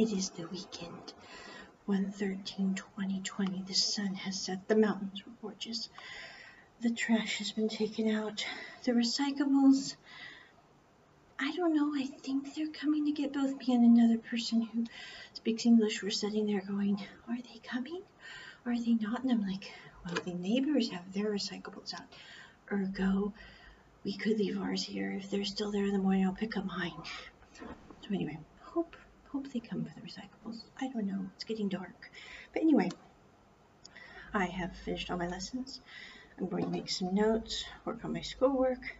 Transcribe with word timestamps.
It 0.00 0.14
is 0.14 0.30
the 0.30 0.46
weekend. 0.46 1.12
113 1.84 2.74
2020. 2.74 3.64
The 3.68 3.74
sun 3.74 4.14
has 4.14 4.40
set. 4.40 4.66
The 4.66 4.74
mountains 4.74 5.26
were 5.26 5.32
gorgeous. 5.42 5.90
The 6.80 6.88
trash 6.88 7.36
has 7.36 7.52
been 7.52 7.68
taken 7.68 8.08
out. 8.08 8.46
The 8.84 8.92
recyclables. 8.92 9.96
I 11.38 11.54
don't 11.54 11.74
know. 11.74 11.92
I 11.94 12.06
think 12.06 12.54
they're 12.54 12.68
coming 12.68 13.04
to 13.04 13.12
get 13.12 13.34
both 13.34 13.58
me 13.58 13.74
and 13.74 13.98
another 13.98 14.16
person 14.16 14.62
who 14.62 14.86
speaks 15.34 15.66
English. 15.66 16.02
We're 16.02 16.08
sitting 16.08 16.46
there 16.46 16.62
going, 16.62 16.98
Are 17.28 17.36
they 17.36 17.58
coming? 17.62 18.00
Are 18.64 18.78
they 18.78 18.94
not? 18.94 19.22
And 19.22 19.32
I'm 19.32 19.46
like, 19.46 19.70
Well, 20.06 20.14
the 20.24 20.32
neighbors 20.32 20.88
have 20.92 21.12
their 21.12 21.26
recyclables 21.26 21.92
out. 21.92 22.08
Ergo, 22.72 23.34
we 24.02 24.16
could 24.16 24.38
leave 24.38 24.58
ours 24.58 24.82
here. 24.82 25.12
If 25.12 25.28
they're 25.28 25.44
still 25.44 25.70
there 25.70 25.84
in 25.84 25.92
the 25.92 25.98
morning, 25.98 26.24
I'll 26.24 26.32
pick 26.32 26.56
up 26.56 26.64
mine. 26.64 27.02
So, 27.52 27.66
anyway, 28.14 28.38
hope 29.32 29.52
they 29.52 29.60
come 29.60 29.84
for 29.84 29.92
the 29.94 30.06
recyclables. 30.06 30.62
I 30.80 30.88
don't 30.88 31.06
know. 31.06 31.26
It's 31.34 31.44
getting 31.44 31.68
dark. 31.68 32.10
But 32.52 32.62
anyway, 32.62 32.90
I 34.34 34.46
have 34.46 34.76
finished 34.76 35.10
all 35.10 35.18
my 35.18 35.28
lessons. 35.28 35.80
I'm 36.38 36.48
going 36.48 36.64
to 36.64 36.70
make 36.70 36.90
some 36.90 37.14
notes, 37.14 37.64
work 37.84 38.04
on 38.04 38.12
my 38.12 38.22
schoolwork, 38.22 38.96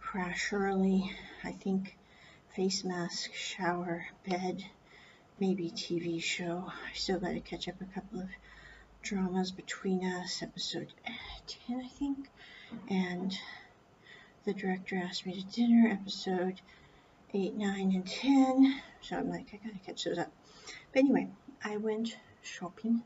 crash 0.00 0.52
early. 0.52 1.10
I 1.42 1.52
think 1.52 1.96
face 2.54 2.84
mask, 2.84 3.32
shower, 3.32 4.06
bed, 4.28 4.64
maybe 5.38 5.70
TV 5.70 6.22
show. 6.22 6.64
I 6.68 6.94
still 6.94 7.20
got 7.20 7.32
to 7.32 7.40
catch 7.40 7.68
up 7.68 7.80
a 7.80 7.94
couple 7.94 8.20
of 8.20 8.28
dramas 9.02 9.52
between 9.52 10.04
us, 10.04 10.42
episode 10.42 10.92
eh, 11.06 11.12
10, 11.66 11.80
I 11.84 11.88
think. 11.88 12.28
And 12.88 13.36
the 14.44 14.52
director 14.52 14.96
asked 14.96 15.24
me 15.24 15.40
to 15.40 15.56
dinner, 15.56 15.88
episode 15.88 16.60
8, 17.32 17.54
9, 17.54 17.92
and 17.92 18.06
10. 18.06 18.82
So 19.00 19.16
I'm 19.16 19.28
like, 19.28 19.48
I 19.52 19.56
gotta 19.64 19.78
catch 19.84 20.04
those 20.04 20.18
up. 20.18 20.32
But 20.92 21.00
anyway, 21.00 21.28
I 21.64 21.76
went 21.76 22.16
shopping 22.42 23.02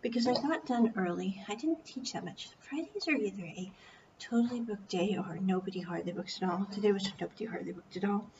because 0.00 0.26
I 0.26 0.34
got 0.34 0.66
done 0.66 0.92
early. 0.96 1.42
I 1.48 1.54
didn't 1.54 1.84
teach 1.84 2.12
that 2.12 2.24
much. 2.24 2.48
Fridays 2.60 3.08
are 3.08 3.16
either 3.16 3.44
a 3.44 3.72
totally 4.18 4.60
booked 4.60 4.88
day 4.88 5.16
or 5.18 5.38
nobody 5.40 5.80
hardly 5.80 6.12
books 6.12 6.40
at 6.40 6.48
all. 6.48 6.66
Today 6.72 6.92
was 6.92 7.10
nobody 7.20 7.44
hardly 7.46 7.72
booked 7.72 7.96
at 7.96 8.04
all. 8.04 8.30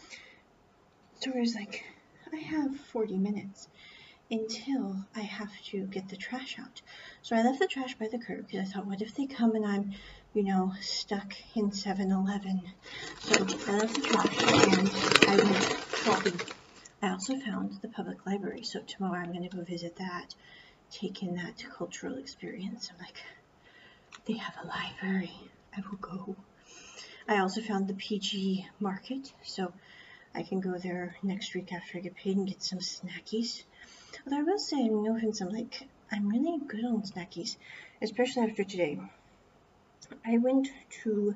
So 1.21 1.33
I 1.35 1.41
was 1.41 1.55
like, 1.55 1.85
I 2.33 2.37
have 2.37 2.77
40 2.77 3.17
minutes 3.17 3.69
until 4.35 5.05
I 5.15 5.21
have 5.21 5.53
to 5.67 5.87
get 5.87 6.09
the 6.09 6.17
trash 6.17 6.59
out. 6.59 6.83
So 7.23 7.37
I 7.37 7.43
left 7.43 7.61
the 7.61 7.69
trash 7.69 7.95
by 7.95 8.09
the 8.09 8.19
curb 8.19 8.47
because 8.47 8.69
I 8.69 8.73
thought, 8.73 8.87
what 8.87 9.01
if 9.01 9.15
they 9.15 9.27
come 9.27 9.55
and 9.55 9.65
I'm, 9.65 9.93
you 10.35 10.43
know, 10.43 10.73
stuck 10.81 11.33
in 11.55 11.71
7-Eleven? 11.71 12.63
So 13.21 13.37
I 13.69 13.73
left 13.77 13.95
the 13.95 14.03
trash 14.03 14.45
and 14.67 14.93
I 15.27 15.37
went 15.37 15.65
shopping. 16.03 16.41
I 17.01 17.11
also 17.11 17.39
found 17.39 17.81
the 17.81 17.89
public 17.89 18.27
library, 18.27 18.65
so 18.65 18.81
tomorrow 18.81 19.21
I'm 19.21 19.33
going 19.33 19.49
to 19.49 19.57
go 19.57 19.63
visit 19.63 19.97
that, 19.97 20.35
take 20.91 21.23
in 21.23 21.37
that 21.37 21.63
cultural 21.79 22.17
experience. 22.17 22.91
I'm 22.91 22.99
like, 22.99 23.23
they 24.27 24.37
have 24.39 24.55
a 24.63 24.67
library. 24.67 25.33
I 25.77 25.83
will 25.89 25.99
go. 25.99 26.37
I 27.29 27.39
also 27.39 27.61
found 27.61 27.89
the 27.89 27.95
PG 27.95 28.67
market, 28.81 29.33
so 29.45 29.73
I 30.35 30.43
can 30.43 30.61
go 30.61 30.77
there 30.79 31.17
next 31.23 31.55
week 31.55 31.73
after 31.73 31.99
I 31.99 32.01
get 32.01 32.17
paid 32.17 32.37
and 32.37 32.49
get 32.49 32.63
some 32.63 32.81
snackies. 32.81 33.63
Although 34.27 34.39
I 34.39 34.43
will 34.43 34.59
say, 34.59 34.85
I'm 34.85 35.49
like, 35.51 35.89
I'm 36.11 36.29
really 36.29 36.59
good 36.67 36.85
on 36.85 37.03
snackies, 37.03 37.57
especially 38.01 38.43
after 38.43 38.65
today. 38.65 39.01
I 40.25 40.39
went 40.39 40.69
to 41.03 41.35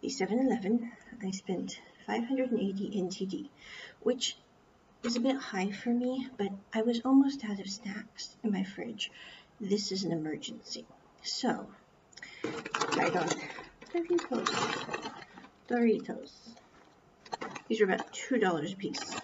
the 0.00 0.08
7-Eleven. 0.08 0.92
I 1.22 1.30
spent 1.30 1.80
580 2.06 2.90
NTD, 3.02 3.48
which 4.00 4.36
is 5.02 5.16
a 5.16 5.20
bit 5.20 5.36
high 5.36 5.70
for 5.70 5.90
me, 5.90 6.28
but 6.36 6.50
I 6.72 6.82
was 6.82 7.00
almost 7.04 7.44
out 7.44 7.60
of 7.60 7.68
snacks 7.68 8.36
in 8.42 8.52
my 8.52 8.64
fridge. 8.64 9.10
This 9.60 9.92
is 9.92 10.04
an 10.04 10.12
emergency. 10.12 10.86
So, 11.22 11.66
I 12.44 13.10
got 13.10 13.36
Doritos. 13.92 14.48
Doritos. 15.68 16.30
These 17.68 17.80
are 17.80 17.84
about 17.84 18.12
$2 18.12 18.72
a 18.72 18.76
piece. 18.76 19.16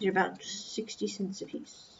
They're 0.00 0.10
about 0.10 0.42
60 0.42 1.08
cents 1.08 1.40
a 1.40 1.46
piece. 1.46 1.96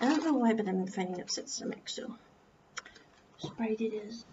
I 0.00 0.08
don't 0.08 0.24
know 0.24 0.34
why, 0.34 0.52
but 0.52 0.68
I'm 0.68 0.86
finding 0.86 1.20
upset 1.20 1.48
stomach, 1.48 1.88
so 1.88 2.14
Sprite 3.38 3.80
it 3.80 3.94
is. 3.94 4.24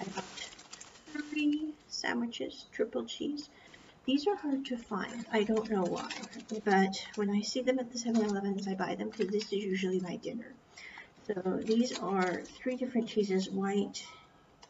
I 0.00 0.04
bought 0.04 0.50
three 1.12 1.74
sandwiches, 1.88 2.66
triple 2.72 3.04
cheese. 3.04 3.48
These 4.06 4.26
are 4.26 4.36
hard 4.36 4.64
to 4.66 4.76
find. 4.76 5.26
I 5.32 5.42
don't 5.42 5.70
know 5.70 5.84
why, 5.84 6.10
but 6.64 6.96
when 7.16 7.30
I 7.30 7.40
see 7.40 7.62
them 7.62 7.78
at 7.78 7.92
the 7.92 7.98
7-Elevens, 7.98 8.68
I 8.68 8.74
buy 8.74 8.94
them 8.94 9.10
because 9.10 9.30
this 9.30 9.52
is 9.52 9.64
usually 9.64 10.00
my 10.00 10.16
dinner. 10.16 10.52
So 11.26 11.60
these 11.64 11.98
are 11.98 12.42
three 12.42 12.76
different 12.76 13.08
cheeses, 13.08 13.50
white, 13.50 14.04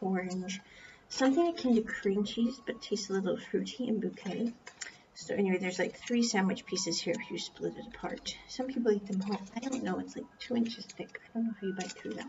orange, 0.01 0.61
something 1.09 1.49
akin 1.49 1.75
to 1.77 1.83
cream 1.83 2.25
cheese, 2.25 2.61
but 2.67 2.83
tastes 2.83 3.11
a 3.11 3.15
little 3.15 3.37
fruity 3.37 3.89
and 3.89 4.01
bouquet. 4.01 4.53
So 5.15 5.35
anyway, 5.35 5.59
there's 5.59 5.79
like 5.79 5.97
three 5.97 6.23
sandwich 6.23 6.67
pieces 6.67 7.01
here 7.01 7.15
if 7.19 7.31
you 7.31 7.39
split 7.39 7.75
it 7.77 7.87
apart. 7.95 8.37
Some 8.49 8.67
people 8.67 8.93
eat 8.93 9.07
them 9.07 9.21
whole. 9.21 9.41
I 9.57 9.61
don't 9.61 9.83
know, 9.83 9.99
it's 9.99 10.15
like 10.15 10.27
two 10.39 10.57
inches 10.57 10.85
thick. 10.85 11.21
I 11.25 11.39
don't 11.39 11.47
know 11.47 11.55
how 11.61 11.67
you 11.67 11.75
bite 11.75 11.93
through 11.93 12.15
that. 12.15 12.29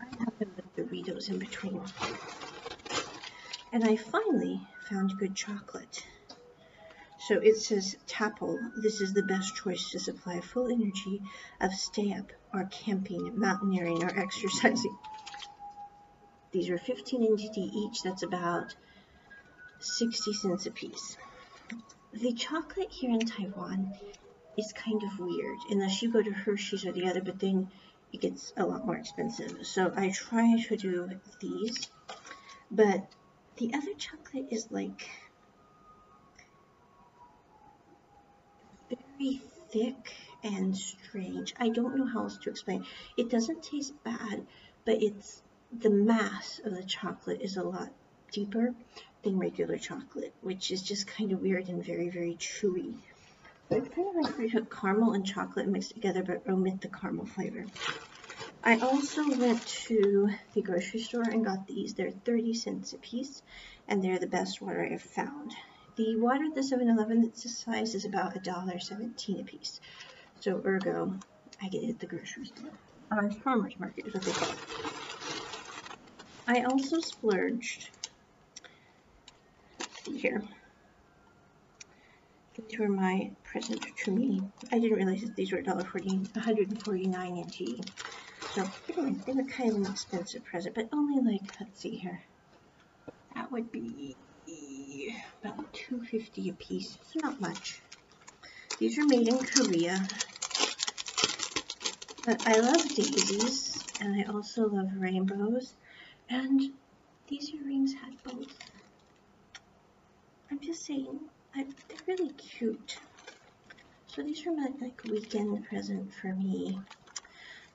I 0.00 0.04
have 0.18 0.38
them 0.38 0.50
with 0.56 0.76
Doritos 0.76 1.30
in 1.30 1.38
between. 1.38 1.80
And 3.72 3.84
I 3.84 3.96
finally 3.96 4.60
found 4.88 5.16
good 5.18 5.34
chocolate. 5.34 6.04
So 7.26 7.38
it 7.38 7.56
says 7.56 7.96
Tapple, 8.06 8.58
this 8.82 9.00
is 9.00 9.14
the 9.14 9.22
best 9.22 9.56
choice 9.56 9.90
to 9.92 9.98
supply 9.98 10.40
full 10.40 10.70
energy 10.70 11.22
of 11.58 11.72
stay 11.72 12.12
up 12.12 12.30
or 12.52 12.68
camping, 12.70 13.38
mountaineering, 13.38 14.04
or 14.04 14.10
exercising. 14.18 14.94
These 16.54 16.70
are 16.70 16.78
15 16.78 17.36
NTD 17.36 17.56
each. 17.74 18.04
That's 18.04 18.22
about 18.22 18.76
60 19.80 20.32
cents 20.34 20.66
a 20.66 20.70
piece. 20.70 21.16
The 22.12 22.32
chocolate 22.32 22.92
here 22.92 23.10
in 23.10 23.18
Taiwan 23.18 23.92
is 24.56 24.72
kind 24.72 25.02
of 25.02 25.18
weird 25.18 25.58
unless 25.68 26.00
you 26.00 26.12
go 26.12 26.22
to 26.22 26.30
Hershey's 26.30 26.86
or 26.86 26.92
the 26.92 27.08
other, 27.08 27.20
but 27.20 27.40
then 27.40 27.72
it 28.12 28.20
gets 28.20 28.52
a 28.56 28.64
lot 28.64 28.86
more 28.86 28.94
expensive. 28.94 29.66
So 29.66 29.92
I 29.96 30.10
try 30.10 30.56
to 30.68 30.76
do 30.76 31.10
these, 31.40 31.88
but 32.70 33.04
the 33.56 33.74
other 33.74 33.94
chocolate 33.98 34.46
is 34.52 34.68
like 34.70 35.10
very 38.88 39.42
thick 39.72 40.14
and 40.44 40.76
strange. 40.76 41.52
I 41.58 41.70
don't 41.70 41.96
know 41.96 42.06
how 42.06 42.20
else 42.20 42.38
to 42.38 42.50
explain. 42.50 42.86
It 43.16 43.28
doesn't 43.28 43.64
taste 43.64 43.92
bad, 44.04 44.46
but 44.84 45.02
it's 45.02 45.42
the 45.80 45.90
mass 45.90 46.60
of 46.64 46.74
the 46.74 46.84
chocolate 46.84 47.40
is 47.40 47.56
a 47.56 47.62
lot 47.62 47.90
deeper 48.32 48.74
than 49.22 49.38
regular 49.38 49.78
chocolate, 49.78 50.34
which 50.42 50.70
is 50.70 50.82
just 50.82 51.06
kind 51.06 51.32
of 51.32 51.40
weird 51.40 51.68
and 51.68 51.84
very, 51.84 52.10
very 52.10 52.34
chewy. 52.34 52.94
So 53.68 53.76
it's 53.76 53.88
kind 53.94 54.08
of 54.08 54.22
like 54.22 54.38
I 54.38 54.48
took 54.48 54.74
caramel 54.74 55.14
and 55.14 55.26
chocolate 55.26 55.66
mixed 55.66 55.94
together, 55.94 56.22
but 56.22 56.46
omit 56.48 56.80
the 56.80 56.88
caramel 56.88 57.26
flavor. 57.26 57.64
I 58.62 58.78
also 58.78 59.28
went 59.36 59.66
to 59.86 60.30
the 60.54 60.62
grocery 60.62 61.00
store 61.00 61.22
and 61.22 61.44
got 61.44 61.66
these. 61.66 61.94
They're 61.94 62.10
30 62.10 62.54
cents 62.54 62.92
a 62.92 62.98
piece, 62.98 63.42
and 63.88 64.02
they're 64.02 64.18
the 64.18 64.26
best 64.26 64.60
water 64.60 64.88
I've 64.90 65.02
found. 65.02 65.52
The 65.96 66.16
water 66.16 66.44
at 66.44 66.54
the 66.54 66.60
7-Eleven 66.60 67.22
that's 67.22 67.42
this 67.42 67.58
size 67.58 67.94
is 67.94 68.04
about 68.04 68.34
$1.17 68.34 69.40
a 69.40 69.44
piece. 69.44 69.80
So 70.40 70.60
ergo, 70.64 71.14
I 71.62 71.68
get 71.68 71.84
it 71.84 71.90
at 71.90 71.98
the 72.00 72.06
grocery 72.06 72.46
store. 72.46 72.70
Uh, 73.10 73.28
farmer's 73.42 73.78
market 73.78 74.06
is 74.06 74.14
what 74.14 74.22
they 74.24 74.32
call 74.32 74.48
it. 74.50 74.93
I 76.46 76.62
also 76.62 76.98
splurged. 77.00 77.90
see 80.04 80.18
here. 80.18 80.42
These 82.56 82.78
were 82.78 82.88
my 82.88 83.30
present 83.44 83.82
to 84.04 84.10
me. 84.10 84.42
I 84.70 84.78
didn't 84.78 84.96
realize 84.96 85.22
that 85.22 85.34
these 85.34 85.52
were 85.52 85.62
$1.40, 85.62 86.34
149 86.34 87.38
NT. 87.38 87.86
So 88.52 88.68
anyway, 88.88 89.16
they 89.26 89.32
were 89.32 89.44
kind 89.44 89.70
of 89.70 89.76
an 89.76 89.86
expensive 89.86 90.44
present, 90.44 90.74
but 90.74 90.88
only 90.92 91.20
like, 91.32 91.50
let's 91.60 91.80
see 91.80 91.96
here. 91.96 92.20
That 93.34 93.50
would 93.50 93.72
be 93.72 94.16
about 95.42 95.72
250 95.72 96.50
a 96.50 96.52
piece. 96.52 96.96
It's 97.00 97.16
not 97.16 97.40
much. 97.40 97.80
These 98.78 98.98
are 98.98 99.06
made 99.06 99.26
in 99.28 99.38
Korea. 99.38 100.08
But 102.24 102.46
I 102.46 102.60
love 102.60 102.82
daisies, 102.94 103.84
and 104.00 104.20
I 104.20 104.32
also 104.32 104.68
love 104.68 104.88
rainbows. 104.98 105.74
And 106.28 106.60
these 107.28 107.50
earrings 107.54 107.94
had 107.94 108.22
both. 108.22 108.58
I'm 110.50 110.60
just 110.60 110.84
saying, 110.84 111.20
I, 111.54 111.66
they're 111.88 111.98
really 112.06 112.32
cute. 112.32 112.98
So 114.06 114.22
these 114.22 114.46
are 114.46 114.54
my 114.54 114.68
like 114.80 115.02
weekend 115.04 115.64
present 115.64 116.14
for 116.14 116.34
me. 116.34 116.80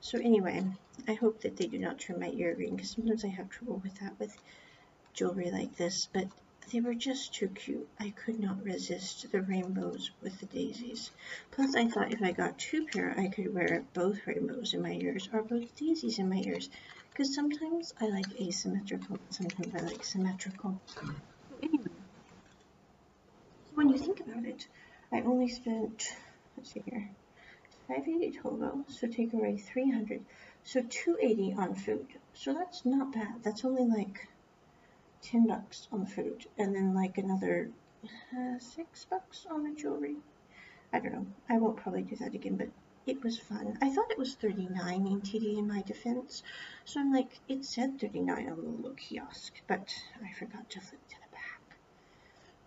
So 0.00 0.18
anyway, 0.18 0.64
I 1.06 1.14
hope 1.14 1.42
that 1.42 1.56
they 1.56 1.66
do 1.66 1.78
not 1.78 1.98
turn 1.98 2.20
my 2.20 2.30
ear 2.30 2.54
green 2.54 2.76
because 2.76 2.90
sometimes 2.92 3.24
I 3.24 3.28
have 3.28 3.50
trouble 3.50 3.80
with 3.82 3.98
that 4.00 4.18
with 4.18 4.36
jewelry 5.12 5.50
like 5.50 5.76
this, 5.76 6.08
but 6.12 6.28
they 6.72 6.80
were 6.80 6.94
just 6.94 7.34
too 7.34 7.48
cute. 7.48 7.88
I 7.98 8.10
could 8.10 8.38
not 8.40 8.62
resist 8.62 9.30
the 9.30 9.42
rainbows 9.42 10.10
with 10.22 10.38
the 10.40 10.46
daisies. 10.46 11.10
Plus, 11.50 11.74
I 11.74 11.88
thought 11.88 12.12
if 12.12 12.22
I 12.22 12.32
got 12.32 12.58
two 12.58 12.86
pair, 12.86 13.14
I 13.18 13.28
could 13.28 13.52
wear 13.52 13.84
both 13.92 14.26
rainbows 14.26 14.72
in 14.72 14.82
my 14.82 14.92
ears 14.92 15.28
or 15.32 15.42
both 15.42 15.74
daisies 15.76 16.18
in 16.18 16.28
my 16.28 16.36
ears. 16.36 16.70
Because 17.20 17.34
sometimes 17.34 17.92
I 18.00 18.06
like 18.06 18.40
asymmetrical, 18.40 19.18
sometimes 19.28 19.74
I 19.74 19.80
like 19.80 20.02
symmetrical. 20.02 20.80
Anyway, 21.62 21.84
when 23.74 23.90
you 23.90 23.98
think 23.98 24.20
about 24.20 24.46
it, 24.46 24.66
I 25.12 25.20
only 25.20 25.48
spent, 25.48 26.16
let's 26.56 26.72
see 26.72 26.82
here, 26.88 27.10
580 27.88 28.38
total, 28.38 28.86
so 28.88 29.06
take 29.06 29.34
away 29.34 29.58
300. 29.58 30.24
So 30.64 30.80
280 30.80 31.56
on 31.58 31.74
food. 31.74 32.06
So 32.32 32.54
that's 32.54 32.86
not 32.86 33.12
bad. 33.12 33.42
That's 33.42 33.66
only 33.66 33.84
like 33.84 34.26
10 35.20 35.46
bucks 35.46 35.88
on 35.92 36.06
food 36.06 36.46
and 36.56 36.74
then 36.74 36.94
like 36.94 37.18
another 37.18 37.68
uh, 38.34 38.58
6 38.58 39.04
bucks 39.10 39.46
on 39.50 39.64
the 39.64 39.78
jewelry. 39.78 40.16
I 40.90 41.00
don't 41.00 41.12
know. 41.12 41.26
I 41.50 41.58
won't 41.58 41.76
probably 41.76 42.00
do 42.00 42.16
that 42.16 42.32
again, 42.32 42.56
but 42.56 42.68
it 43.10 43.24
was 43.24 43.36
fun. 43.38 43.76
I 43.82 43.90
thought 43.90 44.12
it 44.12 44.18
was 44.18 44.34
39 44.34 45.20
NTD 45.20 45.58
in 45.58 45.66
my 45.66 45.82
defense. 45.82 46.44
So 46.84 47.00
I'm 47.00 47.12
like, 47.12 47.40
it 47.48 47.64
said 47.64 48.00
39 48.00 48.48
on 48.48 48.56
the 48.56 48.62
little 48.62 48.92
kiosk, 48.92 49.52
but 49.66 49.92
I 50.24 50.32
forgot 50.32 50.70
to 50.70 50.80
flip 50.80 51.00
to 51.08 51.16
the 51.16 51.36
back. 51.36 51.76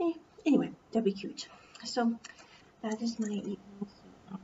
Eh, 0.01 0.19
anyway, 0.45 0.71
that'd 0.91 1.05
be 1.05 1.13
cute. 1.13 1.47
So 1.85 2.19
that 2.81 3.01
is 3.01 3.19
my 3.19 3.29
evening 3.29 3.57
so 3.81 3.87
far. 4.29 4.39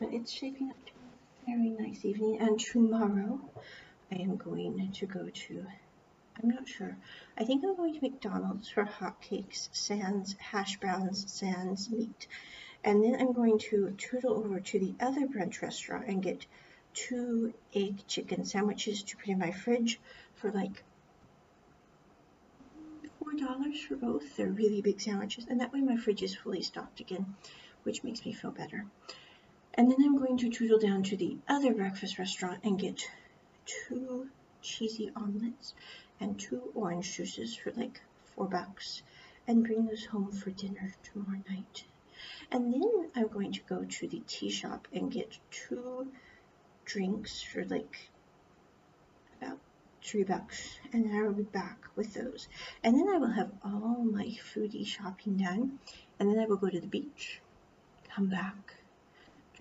But 0.00 0.14
it's 0.14 0.32
shaping 0.32 0.70
up 0.70 0.86
to 0.86 0.92
be 0.92 1.52
a 1.52 1.56
very 1.56 1.68
nice 1.68 2.04
evening. 2.06 2.38
And 2.40 2.58
tomorrow 2.58 3.40
I 4.10 4.16
am 4.16 4.36
going 4.36 4.90
to 4.90 5.06
go 5.06 5.28
to 5.28 5.66
I'm 6.42 6.48
not 6.48 6.66
sure. 6.66 6.96
I 7.36 7.44
think 7.44 7.62
I'm 7.62 7.76
going 7.76 7.94
to 7.94 8.00
McDonald's 8.00 8.70
for 8.70 8.84
hotcakes, 8.84 9.68
sans 9.72 10.34
hash 10.38 10.80
browns, 10.80 11.30
sans 11.30 11.90
meat. 11.90 12.26
And 12.84 13.02
then 13.02 13.14
I'm 13.20 13.32
going 13.32 13.58
to 13.70 13.94
tootle 13.96 14.38
over 14.38 14.58
to 14.58 14.78
the 14.78 14.94
other 15.00 15.26
brunch 15.26 15.62
restaurant 15.62 16.06
and 16.08 16.22
get 16.22 16.46
two 16.94 17.54
egg 17.74 18.06
chicken 18.06 18.44
sandwiches 18.44 19.02
to 19.04 19.16
put 19.16 19.28
in 19.28 19.38
my 19.38 19.50
fridge 19.50 20.00
for 20.34 20.50
like 20.50 20.82
four 23.18 23.32
dollars 23.34 23.80
for 23.80 23.96
both. 23.96 24.36
They're 24.36 24.48
really 24.48 24.82
big 24.82 25.00
sandwiches, 25.00 25.46
and 25.48 25.60
that 25.60 25.72
way 25.72 25.80
my 25.80 25.96
fridge 25.96 26.22
is 26.22 26.34
fully 26.34 26.62
stocked 26.62 27.00
again, 27.00 27.34
which 27.84 28.02
makes 28.02 28.24
me 28.24 28.32
feel 28.32 28.50
better. 28.50 28.84
And 29.74 29.90
then 29.90 30.02
I'm 30.04 30.18
going 30.18 30.36
to 30.38 30.50
tootle 30.50 30.78
down 30.78 31.02
to 31.04 31.16
the 31.16 31.38
other 31.48 31.72
breakfast 31.72 32.18
restaurant 32.18 32.60
and 32.64 32.78
get 32.78 33.08
two 33.64 34.28
cheesy 34.60 35.10
omelets 35.16 35.74
and 36.20 36.38
two 36.38 36.70
orange 36.74 37.16
juices 37.16 37.56
for 37.56 37.72
like 37.72 38.00
four 38.34 38.46
bucks 38.46 39.02
and 39.46 39.64
bring 39.64 39.86
those 39.86 40.04
home 40.04 40.30
for 40.30 40.50
dinner 40.50 40.94
tomorrow 41.02 41.42
night. 41.48 41.84
And 42.50 42.72
then 42.72 43.10
I'm 43.14 43.28
going 43.28 43.52
to 43.52 43.60
go 43.68 43.84
to 43.84 44.08
the 44.08 44.22
tea 44.26 44.50
shop 44.50 44.88
and 44.92 45.10
get 45.10 45.38
two 45.50 46.08
drinks 46.84 47.42
for 47.42 47.64
like 47.64 48.10
about 49.40 49.58
three 50.02 50.24
bucks. 50.24 50.78
And 50.92 51.04
then 51.04 51.14
I 51.14 51.22
will 51.22 51.34
be 51.34 51.42
back 51.42 51.78
with 51.96 52.14
those. 52.14 52.48
And 52.82 52.96
then 52.96 53.08
I 53.08 53.18
will 53.18 53.32
have 53.32 53.50
all 53.64 54.04
my 54.04 54.36
foodie 54.54 54.86
shopping 54.86 55.36
done. 55.36 55.78
And 56.18 56.30
then 56.30 56.38
I 56.38 56.46
will 56.46 56.56
go 56.56 56.68
to 56.68 56.80
the 56.80 56.86
beach, 56.86 57.40
come 58.08 58.28
back 58.28 58.74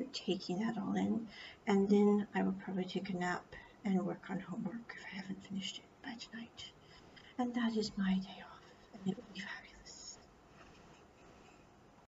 after 0.01 0.03
taking 0.13 0.59
that 0.59 0.77
all 0.77 0.95
in, 0.95 1.27
and 1.67 1.89
then 1.89 2.27
I 2.33 2.43
will 2.43 2.53
probably 2.53 2.85
take 2.85 3.09
a 3.09 3.17
nap 3.17 3.43
and 3.83 4.05
work 4.05 4.29
on 4.29 4.39
homework 4.39 4.95
if 4.97 5.05
I 5.11 5.15
haven't 5.17 5.43
finished 5.45 5.79
it 5.79 5.83
by 6.03 6.15
tonight. 6.15 6.71
And 7.37 7.53
that 7.55 7.75
is 7.75 7.91
my 7.97 8.13
day 8.15 8.41
off, 8.43 8.61